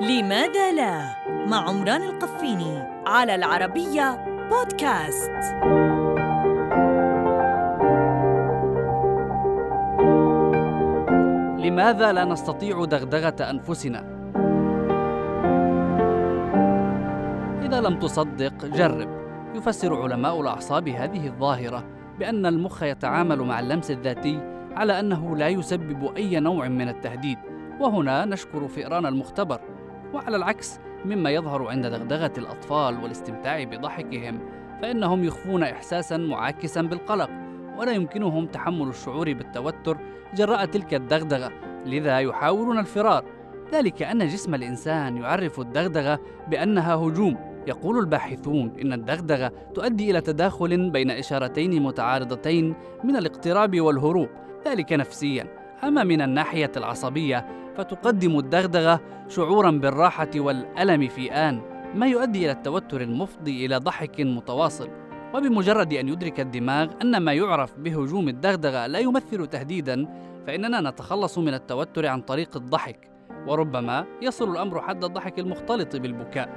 لماذا 0.00 0.72
لا؟ 0.72 1.14
مع 1.46 1.68
عمران 1.68 2.02
القفيني 2.02 2.78
على 3.06 3.34
العربية 3.34 4.24
بودكاست. 4.50 5.30
لماذا 11.58 12.12
لا 12.12 12.24
نستطيع 12.24 12.84
دغدغة 12.84 13.50
أنفسنا؟ 13.50 13.98
إذا 17.62 17.80
لم 17.80 17.98
تصدق 17.98 18.66
جرب. 18.66 19.08
يفسر 19.54 20.02
علماء 20.02 20.40
الأعصاب 20.40 20.88
هذه 20.88 21.26
الظاهرة 21.26 21.84
بأن 22.18 22.46
المخ 22.46 22.82
يتعامل 22.82 23.42
مع 23.42 23.60
اللمس 23.60 23.90
الذاتي 23.90 24.40
على 24.76 25.00
أنه 25.00 25.36
لا 25.36 25.48
يسبب 25.48 26.16
أي 26.16 26.40
نوع 26.40 26.68
من 26.68 26.88
التهديد. 26.88 27.38
وهنا 27.80 28.24
نشكر 28.24 28.68
فئران 28.68 29.06
المختبر. 29.06 29.60
وعلى 30.14 30.36
العكس 30.36 30.80
مما 31.04 31.30
يظهر 31.30 31.68
عند 31.68 31.86
دغدغة 31.86 32.32
الأطفال 32.38 33.02
والاستمتاع 33.02 33.64
بضحكهم 33.64 34.40
فإنهم 34.82 35.24
يخفون 35.24 35.62
إحساسا 35.62 36.16
معاكسا 36.16 36.82
بالقلق 36.82 37.30
ولا 37.78 37.92
يمكنهم 37.92 38.46
تحمل 38.46 38.88
الشعور 38.88 39.32
بالتوتر 39.32 39.98
جراء 40.34 40.64
تلك 40.64 40.94
الدغدغة 40.94 41.52
لذا 41.86 42.18
يحاولون 42.18 42.78
الفرار. 42.78 43.24
ذلك 43.72 44.02
أن 44.02 44.26
جسم 44.26 44.54
الإنسان 44.54 45.16
يعرف 45.16 45.60
الدغدغة 45.60 46.20
بأنها 46.48 46.94
هجوم. 46.94 47.52
يقول 47.66 47.98
الباحثون 47.98 48.72
إن 48.82 48.92
الدغدغة 48.92 49.52
تؤدي 49.74 50.10
إلى 50.10 50.20
تداخل 50.20 50.90
بين 50.90 51.10
إشارتين 51.10 51.82
متعارضتين 51.82 52.74
من 53.04 53.16
الاقتراب 53.16 53.80
والهروب 53.80 54.28
ذلك 54.66 54.92
نفسيا. 54.92 55.46
أما 55.84 56.04
من 56.04 56.22
الناحية 56.22 56.72
العصبية 56.76 57.46
فتقدم 57.76 58.38
الدغدغة 58.38 59.00
شعورا 59.28 59.70
بالراحة 59.70 60.30
والألم 60.36 61.08
في 61.08 61.32
آن 61.32 61.60
ما 61.94 62.06
يؤدي 62.06 62.44
إلى 62.44 62.52
التوتر 62.52 63.00
المفضي 63.00 63.66
إلى 63.66 63.76
ضحك 63.76 64.20
متواصل. 64.20 64.88
وبمجرد 65.34 65.92
أن 65.92 66.08
يدرك 66.08 66.40
الدماغ 66.40 66.88
أن 67.02 67.16
ما 67.16 67.32
يعرف 67.32 67.78
بهجوم 67.78 68.28
الدغدغة 68.28 68.86
لا 68.86 68.98
يمثل 68.98 69.46
تهديدا 69.46 70.06
فإننا 70.46 70.90
نتخلص 70.90 71.38
من 71.38 71.54
التوتر 71.54 72.06
عن 72.06 72.20
طريق 72.20 72.56
الضحك. 72.56 73.10
وربما 73.46 74.04
يصل 74.22 74.50
الأمر 74.50 74.80
حد 74.80 75.04
الضحك 75.04 75.38
المختلط 75.38 75.96
بالبكاء. 75.96 76.48